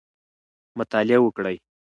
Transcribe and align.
مطالعه 0.77 1.19
وکړئ. 1.23 1.55